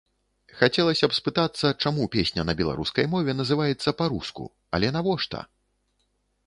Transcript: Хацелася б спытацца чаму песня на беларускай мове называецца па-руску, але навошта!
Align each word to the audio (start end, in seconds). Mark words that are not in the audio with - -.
Хацелася 0.59 1.05
б 1.11 1.17
спытацца 1.17 1.67
чаму 1.85 2.07
песня 2.15 2.41
на 2.51 2.57
беларускай 2.63 3.05
мове 3.15 3.31
называецца 3.43 3.95
па-руску, 4.01 4.43
але 4.79 4.87
навошта! 4.99 5.39